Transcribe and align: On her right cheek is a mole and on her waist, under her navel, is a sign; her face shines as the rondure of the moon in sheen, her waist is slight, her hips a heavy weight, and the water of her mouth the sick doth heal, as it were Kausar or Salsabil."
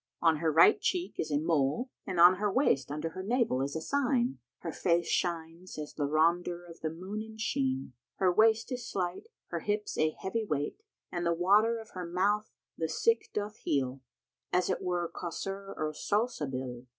On 0.19 0.37
her 0.37 0.51
right 0.51 0.81
cheek 0.81 1.19
is 1.19 1.29
a 1.29 1.37
mole 1.37 1.91
and 2.07 2.19
on 2.19 2.37
her 2.37 2.51
waist, 2.51 2.89
under 2.89 3.09
her 3.09 3.21
navel, 3.21 3.61
is 3.61 3.75
a 3.75 3.81
sign; 3.81 4.39
her 4.61 4.71
face 4.71 5.07
shines 5.07 5.77
as 5.77 5.93
the 5.93 6.07
rondure 6.07 6.67
of 6.67 6.79
the 6.79 6.89
moon 6.89 7.21
in 7.21 7.37
sheen, 7.37 7.93
her 8.15 8.33
waist 8.33 8.71
is 8.71 8.89
slight, 8.89 9.27
her 9.49 9.59
hips 9.59 9.99
a 9.99 10.09
heavy 10.09 10.43
weight, 10.43 10.81
and 11.11 11.23
the 11.23 11.35
water 11.35 11.77
of 11.77 11.91
her 11.91 12.07
mouth 12.07 12.49
the 12.75 12.89
sick 12.89 13.29
doth 13.31 13.57
heal, 13.57 14.01
as 14.51 14.71
it 14.71 14.81
were 14.81 15.07
Kausar 15.07 15.75
or 15.77 15.93
Salsabil." 15.93 16.87